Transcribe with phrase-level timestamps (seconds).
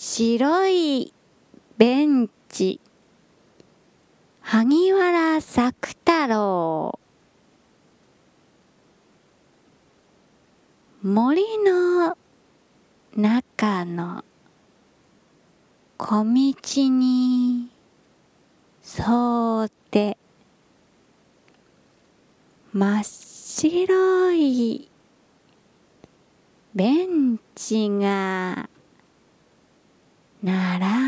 [0.00, 1.12] 白い
[1.76, 2.80] ベンチ
[4.42, 7.00] 萩原作太郎
[11.02, 12.16] 森の
[13.16, 14.24] 中の
[15.96, 16.30] 小道
[16.90, 17.68] に
[18.96, 20.16] 沿って
[22.72, 24.88] 真っ白い
[26.76, 28.70] ベンチが
[30.42, 31.07] 並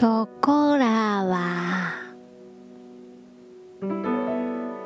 [0.00, 1.92] そこらは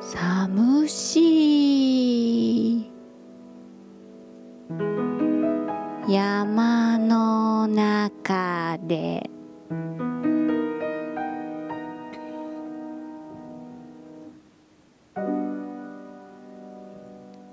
[0.01, 2.79] 寒し。
[2.79, 2.91] い
[6.09, 9.29] 山の中で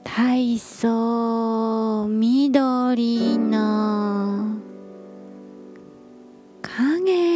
[0.02, 4.58] 大層緑の
[6.60, 7.31] 影。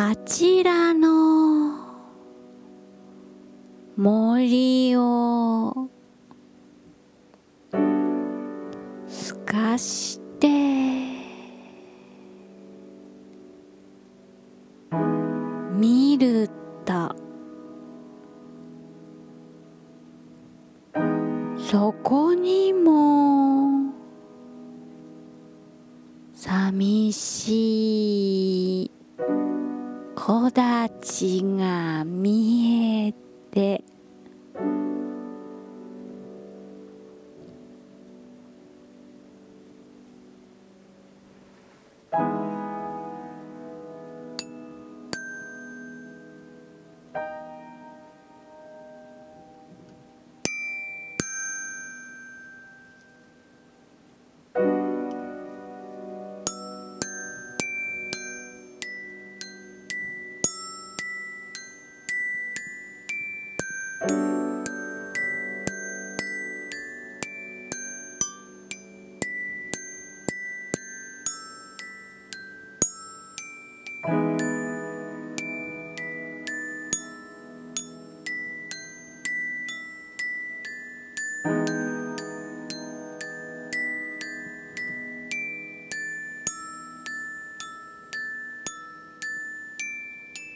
[0.00, 1.76] あちらの
[3.96, 5.90] 森を
[9.08, 10.46] 透かして
[15.74, 16.48] 見る
[16.84, 17.16] と
[21.58, 23.92] そこにも
[26.34, 28.97] 寂しい
[30.28, 33.14] 木立が見え
[33.50, 33.82] て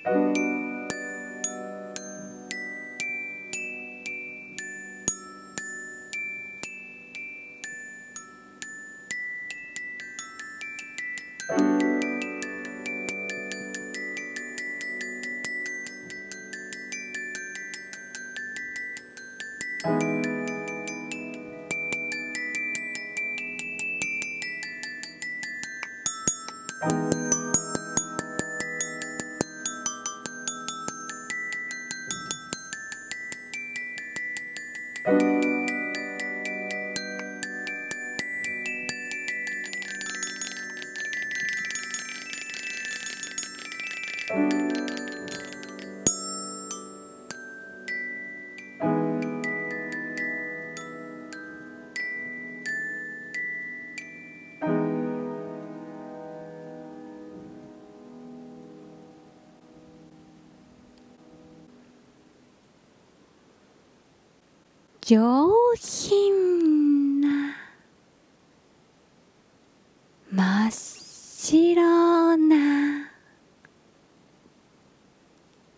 [0.06, 0.41] 음.
[65.12, 67.54] 上品な
[70.30, 73.10] 真っ白な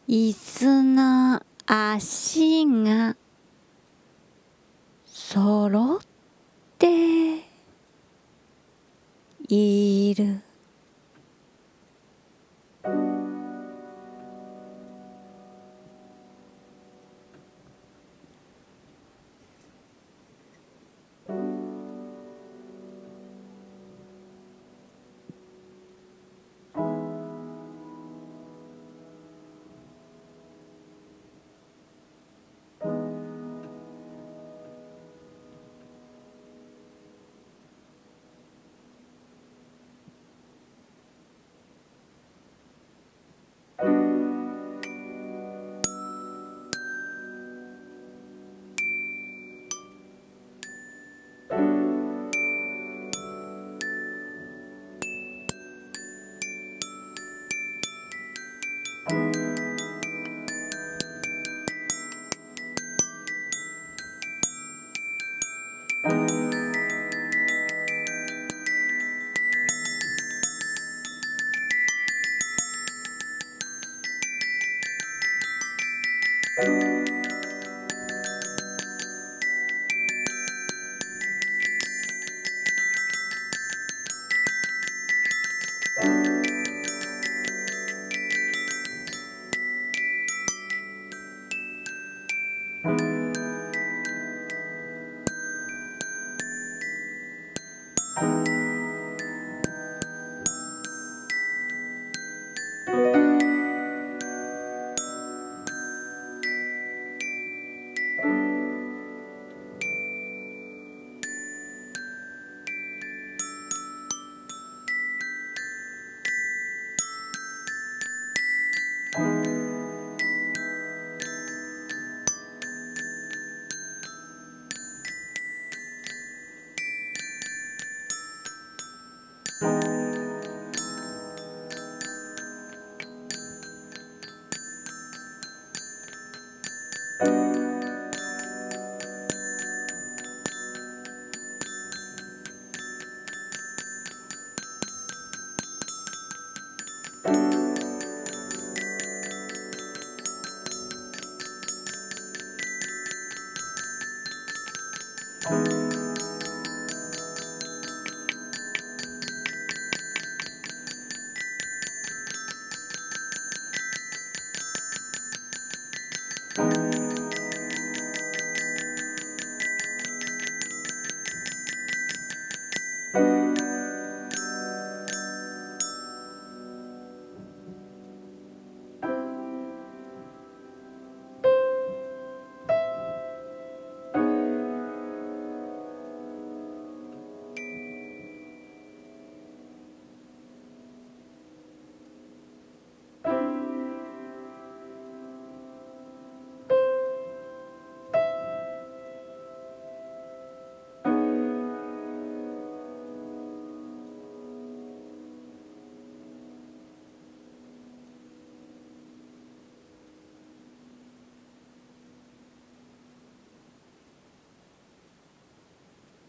[0.07, 3.17] 椅子の足が